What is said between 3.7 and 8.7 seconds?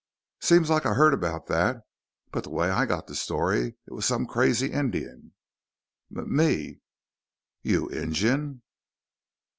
it was some crazy Indian." "M me." "You're Injun?"